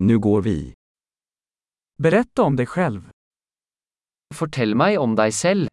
Nu 0.00 0.18
går 0.18 0.42
vi. 0.42 0.74
Berätta 2.02 2.42
om 2.42 2.56
dig 2.56 2.66
själv. 2.66 3.10
Fortell 4.34 4.74
meg 4.74 4.98
om 4.98 5.16
deg 5.16 5.34
selv. 5.34 5.68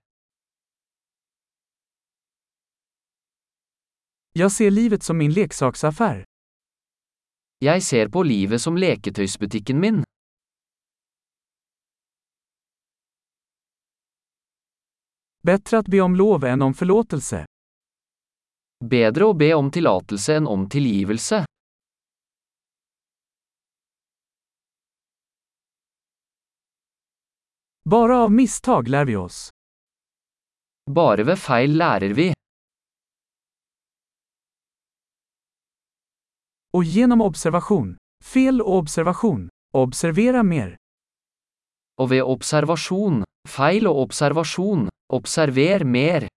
Jag 4.32 4.52
ser 4.52 4.72
livet 4.72 5.04
som 5.04 5.18
min 5.18 5.34
leksaksaffär. 5.34 6.24
Jeg 7.60 7.84
ser 7.84 8.10
på 8.10 8.24
livet 8.24 8.62
som 8.62 8.78
leketøysbutikken 8.78 9.80
min. 9.80 10.04
Bättre 15.44 15.78
att 15.78 15.88
be 15.88 16.02
om 16.02 16.16
lov 16.16 16.44
än 16.44 16.62
om 16.62 16.74
förlåtelse. 16.74 17.46
Bedre 18.86 19.26
å 19.26 19.34
be 19.34 19.54
om 19.54 19.72
tillatelse 19.72 20.36
enn 20.36 20.48
om 20.48 20.70
tilgivelse. 20.70 21.46
Bara 27.90 28.18
av 28.18 28.32
misstag 28.32 28.88
lär 28.88 29.06
vi 29.06 29.16
oss. 29.16 29.50
Bare 30.92 31.24
ved 31.24 31.40
feil 31.40 31.78
lærer 31.78 32.14
vi. 32.14 32.34
Och 36.74 36.84
genom 36.84 37.22
observation. 37.22 37.98
Fel 38.24 38.62
och 38.62 38.78
observation. 38.78 39.50
Observera 39.74 40.44
mer. 40.44 40.78
Og 42.02 42.10
ved 42.10 42.24
observasjon, 42.24 43.24
feil 43.48 43.88
og 43.88 43.98
observasjon, 43.98 44.90
observer 45.14 45.84
mer. 45.84 46.28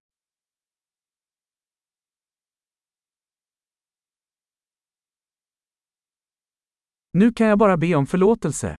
Nu 7.12 7.32
kan 7.32 7.46
jag 7.46 7.58
bara 7.58 7.76
be 7.76 7.94
om 7.94 8.06
förlåtelse. 8.06 8.76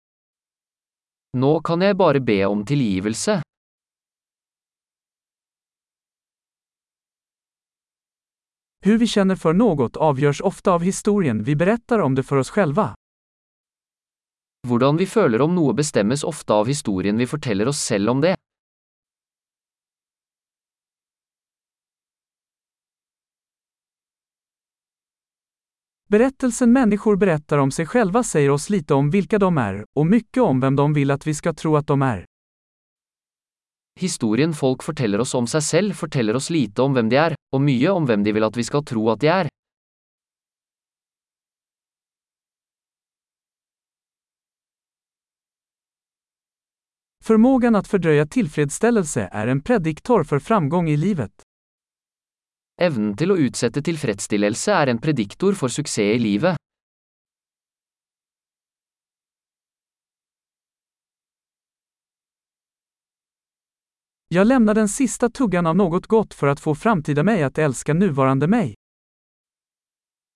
Nå 1.37 1.59
kan 1.61 1.81
jeg 1.85 1.93
bare 1.93 2.19
be 2.19 2.45
om 2.45 2.65
tilgivelse. 2.65 3.41
Hur 8.85 8.97
vi 8.97 9.07
känner 9.07 9.35
för 9.35 9.53
något 9.53 9.97
avgörs 9.97 10.41
ofta 10.41 10.71
av 10.71 10.81
historien 10.81 11.43
vi 11.43 11.55
berättar 11.55 11.99
om 11.99 12.15
det 12.15 12.23
för 12.23 12.37
oss 12.37 12.49
själva. 12.49 12.95
Hvordan 14.67 14.97
vi 14.97 15.05
føler 15.05 15.41
om 15.41 15.53
noe 15.55 15.73
bestemmes 15.73 16.23
ofte 16.23 16.53
av 16.53 16.67
historien 16.67 17.17
vi 17.17 17.27
forteller 17.27 17.67
oss 17.67 17.79
selv 17.79 18.09
om 18.09 18.21
det. 18.21 18.35
Berättelsen 26.11 26.73
människor 26.73 27.15
berättar 27.15 27.57
om 27.57 27.71
sig 27.71 27.85
själva 27.85 28.23
säger 28.23 28.49
oss 28.49 28.69
lite 28.69 28.93
om 28.93 29.09
vilka 29.09 29.39
de 29.39 29.57
är, 29.57 29.85
och 29.95 30.05
mycket 30.05 30.43
om 30.43 30.59
vem 30.59 30.75
de 30.75 30.93
vill 30.93 31.11
att 31.11 31.27
vi 31.27 31.33
ska 31.33 31.53
tro 31.53 31.75
att 31.75 31.87
de 31.87 32.01
är. 32.01 32.25
Historien 33.99 34.53
folk 34.53 34.83
forteller 34.83 35.19
oss 35.19 35.33
om 35.33 35.47
seg 35.47 35.63
selv 35.63 35.93
forteller 35.93 36.35
oss 36.35 36.49
lite 36.49 36.81
om 36.81 36.93
hvem 36.93 37.09
de 37.09 37.15
er, 37.15 37.35
og 37.53 37.61
mye 37.61 37.91
om 37.93 38.07
hvem 38.09 38.23
de 38.23 38.33
vil 38.33 38.43
at 38.47 38.57
vi 38.57 38.63
skal 38.63 38.85
tro 38.85 39.09
at 39.09 39.21
de 39.21 39.27
er. 39.27 39.49
Förmågan 47.23 47.75
att 47.75 47.87
fördröja 47.87 48.25
tillfredsställelse 48.25 49.29
är 49.31 49.47
en 49.47 49.61
prediktor 49.61 50.23
för 50.23 50.39
framgång 50.39 50.89
i 50.89 50.97
livet. 50.97 51.48
Evnen 52.79 53.11
til 53.19 53.33
å 53.33 53.35
utsette 53.35 53.81
tilfredsstillelse 53.83 54.71
er 54.71 54.87
en 54.93 54.99
prediktor 55.03 55.55
for 55.59 55.67
suksess 55.67 56.15
i 56.15 56.19
livet. 56.19 56.55
Jag 64.31 64.47
lämnar 64.47 64.73
den 64.73 64.89
sista 64.89 65.29
tuggan 65.29 65.67
av 65.67 65.75
något 65.75 66.07
gott 66.07 66.33
för 66.33 66.47
att 66.47 66.59
få 66.59 66.75
framtida 66.75 67.23
mig 67.23 67.43
att 67.43 67.57
älska 67.57 67.93
nuvarande 67.93 68.47
mig. 68.47 68.73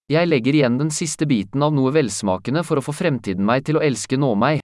Jeg 0.08 0.28
legger 0.28 0.56
igjen 0.56 0.78
den 0.78 0.92
siste 0.92 1.26
biten 1.26 1.64
av 1.64 1.74
noe 1.74 1.92
velsmakende 1.96 2.64
for 2.68 2.78
å 2.78 2.84
få 2.84 2.92
fremtiden 2.94 3.46
meg 3.46 3.64
til 3.66 3.80
å 3.80 3.82
elske 3.82 4.18
nå 4.20 4.36
meg. 4.36 4.60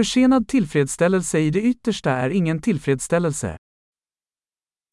Försenad 0.00 0.48
tillfredsställelse 0.48 1.38
i 1.38 1.50
det 1.50 1.62
yttersta 1.62 2.10
är 2.10 2.30
ingen 2.30 2.60
tillfredsställelse. 2.60 3.56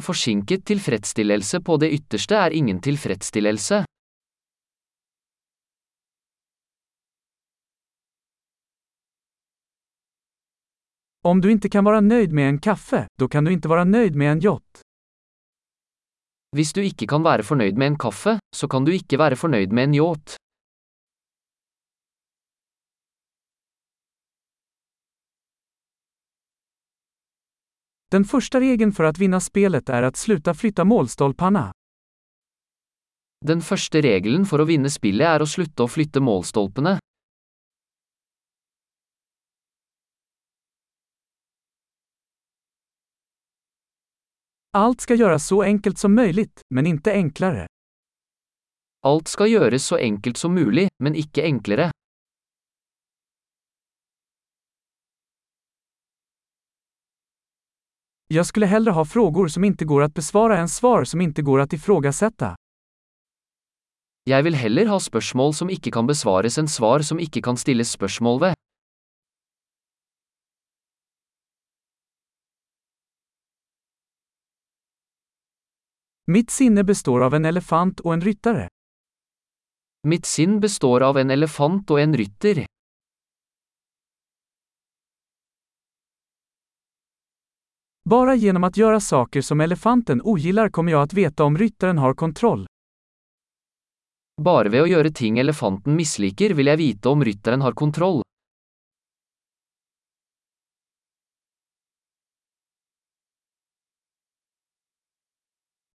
Forsinket 0.03 0.66
tilfredsstillelse 0.66 1.62
på 1.62 1.78
det 1.78 1.91
ytterste 1.91 2.35
er 2.35 2.51
ingen 2.51 2.81
tilfredsstillelse. 2.81 3.85
Om 11.22 11.41
du 11.41 11.51
inte 11.51 11.69
kan 11.69 11.84
vara 11.84 12.01
nöjd 12.01 12.31
med 12.31 12.50
en 12.50 12.59
kaffe, 12.59 13.07
då 13.19 13.28
kan 13.28 13.44
du 13.44 13.53
inte 13.53 13.68
vara 13.68 13.84
nöjd 13.84 14.16
med 14.16 14.31
en 14.31 14.41
yacht. 14.41 14.81
Hvis 16.56 16.74
du 16.74 16.84
ikke 16.84 17.07
kan 17.07 17.24
være 17.24 17.44
fornøyd 17.44 17.78
med 17.78 17.88
en 17.88 17.97
kaffe, 17.97 18.39
så 18.56 18.68
kan 18.68 18.85
du 18.85 18.91
ikke 18.91 19.18
være 19.18 19.35
fornøyd 19.35 19.72
med 19.72 19.84
en 19.84 19.95
yacht. 19.95 20.38
Den 28.09 28.25
första 28.25 28.59
regeln 28.59 28.91
för 28.91 29.03
att 29.03 29.18
vinna 29.18 29.40
spelet 29.40 29.90
är 29.90 30.03
att 30.03 30.16
sluta 30.18 30.53
flytta 30.53 30.84
målstolparna. 30.84 31.72
Den 33.45 33.62
første 33.62 34.01
regelen 34.01 34.45
for 34.47 34.63
å 34.63 34.66
vinne 34.66 34.90
spillet 34.90 35.28
er 35.28 35.44
å 35.44 35.47
slutte 35.47 35.84
å 35.84 35.90
flytte 35.91 36.23
målstolpene. 36.23 36.94
Allt 44.78 45.01
ska 45.01 45.16
göras 45.16 45.47
så 45.47 45.63
enkelt 45.63 45.97
som 45.97 46.16
möjligt, 46.16 46.62
men 46.69 46.88
inte 46.88 47.12
enklare. 47.12 47.68
Alt 49.06 49.28
skal 49.28 49.51
gjøres 49.51 49.85
så 49.85 49.97
enkelt 49.97 50.38
som 50.38 50.56
mulig, 50.56 50.88
men 51.03 51.16
ikke 51.16 51.44
enklere. 51.44 51.91
Jag 58.30 58.46
skulle 58.46 58.66
hellre 58.66 58.92
ha 58.92 59.06
frågor 59.06 59.48
som 59.48 59.64
inte 59.64 59.86
går 59.86 60.02
att 60.02 60.14
besvara 60.14 60.58
än 60.58 60.70
svar 60.70 61.04
som 61.04 61.22
inte 61.22 61.42
går 61.42 61.60
att 61.60 61.74
ifrågasätta. 61.74 62.56
Jeg 64.24 64.44
vil 64.44 64.56
heller 64.56 64.86
ha 64.92 65.00
spørsmål 65.00 65.54
som 65.54 65.70
ikke 65.72 65.92
kan 65.96 66.08
besvares 66.08 66.58
enn 66.60 66.68
svar 66.68 67.00
som 67.08 67.22
ikke 67.24 67.40
kan 67.42 67.56
stilles 67.56 67.94
spørsmål 67.96 68.42
ved. 68.42 68.56
Mitt 76.28 76.52
sinne 76.52 76.84
består 76.84 77.24
av 77.24 77.34
en 77.40 77.46
elefant 77.46 78.00
och 78.00 78.14
en 78.14 78.22
ryttare. 78.22 78.68
Mitt 80.04 80.26
sinn 80.26 80.60
består 80.60 81.02
av 81.02 81.18
en 81.18 81.32
elefant 81.32 81.92
og 81.92 82.02
en 82.02 82.18
rytter. 82.18 82.67
Bara 88.09 88.35
genom 88.35 88.63
att 88.63 88.78
göra 88.78 89.00
saker 89.00 89.41
som 89.41 89.62
elefanten 89.62 90.22
ogillar 90.23 90.69
kommer 90.69 90.91
jag 90.91 91.01
att 91.01 91.13
veta 91.13 91.44
om 91.44 91.57
ryttaren 91.57 91.97
har 91.97 92.13
kontroll. 92.13 92.66
Bare 94.41 94.69
ved 94.69 94.85
å 94.85 94.88
gjøre 94.88 95.12
ting 95.12 95.40
elefanten 95.44 95.97
misliker 96.00 96.56
vil 96.56 96.72
jeg 96.72 96.79
vite 96.79 97.12
om 97.12 97.25
rytteren 97.28 97.62
har 97.62 97.75
kontroll. 97.75 98.22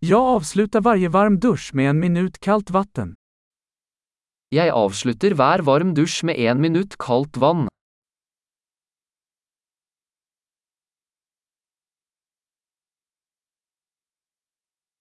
Jag 0.04 0.22
avslutar 0.36 0.80
varje 0.80 1.08
varm 1.08 1.40
dusch 1.40 1.70
med 1.74 1.90
en 1.90 2.00
minut 2.00 2.38
kallt 2.38 2.70
vatten. 2.70 3.14
Jeg 4.52 4.68
avslutter 4.68 5.32
hver 5.32 5.64
varm 5.64 5.94
dusj 5.96 6.26
med 6.28 6.36
én 6.36 6.60
minutt 6.60 7.00
kaldt 7.00 7.40
vann. 7.40 7.71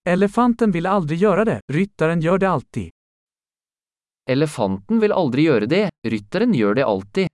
Elefanten 0.09 0.71
vill 0.71 0.86
aldrig 0.86 1.19
göra 1.19 1.45
det, 1.45 1.62
ryttaren 1.68 2.21
gör 2.21 2.38
det 2.38 2.50
alltid. 2.50 2.89
Elefanten 4.30 5.00
vil 5.00 5.12
aldri 5.12 5.44
gjøre 5.45 5.65
det, 5.65 5.89
rytteren 6.07 6.53
gjør 6.53 6.74
det 6.74 6.86
alltid. 6.86 7.27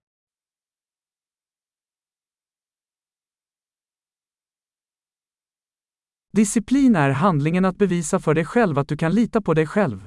Disciplin 6.31 6.95
är 6.95 7.09
handlingen 7.09 7.65
att 7.65 7.77
bevisa 7.77 8.19
för 8.19 8.33
dig 8.33 8.45
själv 8.45 8.79
att 8.79 8.87
du 8.87 8.97
kan 8.97 9.13
lita 9.13 9.41
på 9.41 9.53
dig 9.53 9.67
själv. 9.67 10.05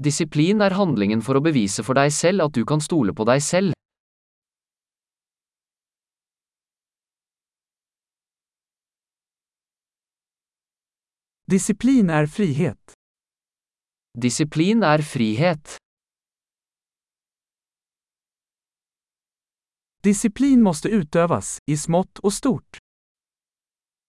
Disiplin 0.00 0.60
er 0.60 0.70
handlingen 0.70 1.22
for 1.22 1.36
å 1.36 1.42
bevise 1.42 1.82
for 1.82 1.98
deg 1.98 2.12
selv 2.14 2.48
at 2.48 2.54
du 2.54 2.64
kan 2.64 2.80
stole 2.80 3.14
på 3.14 3.24
deg 3.26 3.42
selv. 3.42 3.77
Disciplin 11.50 12.10
är 12.10 12.26
frihet. 12.26 12.92
Disiplin 14.18 14.82
er 14.82 15.02
frihet. 15.02 15.76
Disciplin 20.02 20.62
måste 20.62 20.88
utövas, 20.88 21.58
i 21.66 21.76
smått 21.76 22.18
och 22.18 22.32
stort. 22.32 22.78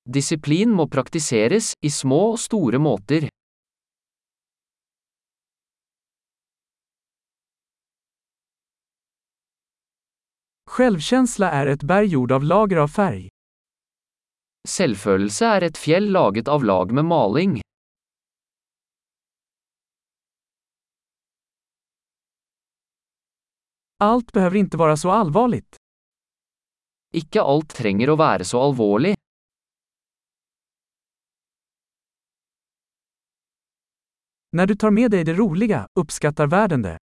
Disiplin 0.10 0.72
må 0.72 0.88
praktiseres, 0.88 1.74
i 1.82 1.90
små 1.90 2.32
og 2.32 2.40
store 2.40 2.78
måter. 2.78 3.30
Självkänsla 10.70 11.52
är 11.52 11.68
ett 11.68 11.84
berg 11.84 12.08
gjord 12.08 12.32
av 12.32 12.44
lager 12.44 12.78
av 12.78 12.88
färg. 12.88 13.30
Selvfølelse 14.68 15.46
er 15.56 15.64
et 15.70 15.78
fjell 15.80 16.10
laget 16.12 16.50
av 16.52 16.64
lag 16.68 16.92
med 16.92 17.06
maling. 17.08 17.60
Allt 24.02 24.32
behöver 24.32 24.58
inte 24.58 24.78
vara 24.78 24.98
så 24.98 25.12
allvarligt. 25.12 25.76
Ikke 27.14 27.42
alt 27.42 27.74
trenger 27.76 28.10
å 28.10 28.16
være 28.20 28.46
så 28.46 28.62
alvorlig. 28.62 29.16
När 34.52 34.66
du 34.68 34.76
tar 34.76 34.92
med 34.92 35.12
dig 35.12 35.24
det 35.24 35.34
roliga, 35.34 35.88
uppskattar 36.00 36.48
världen 36.48 36.82
det. 36.82 36.98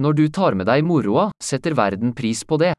Når 0.00 0.12
du 0.12 0.28
tar 0.28 0.54
med 0.54 0.66
deg 0.66 0.84
moroa, 0.84 1.30
setter 1.42 1.74
verden 1.74 2.14
pris 2.14 2.44
på 2.44 2.56
det. 2.56 2.74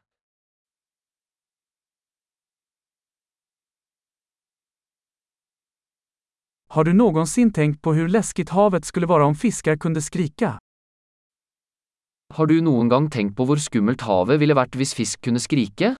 Har 6.76 6.84
du 6.84 6.92
någonsin 6.92 7.52
tänkt 7.52 7.82
på 7.82 7.92
hur 7.92 8.08
läskigt 8.08 8.48
havet 8.48 8.84
skulle 8.84 9.06
vara 9.06 9.24
om 9.26 9.34
fiskar 9.34 9.76
kunde 9.76 10.02
skrika? 10.02 10.58
Har 12.34 12.46
du 12.46 12.60
någon 12.60 12.88
gång 12.88 13.10
tänkt 13.10 13.36
på 13.36 13.44
hur 13.44 13.56
skummelt 13.56 14.00
havet 14.00 14.40
ville 14.40 14.54
varit 14.54 14.76
om 14.76 14.94
fisk 14.94 15.20
kunde 15.20 15.40
skrika? 15.40 15.95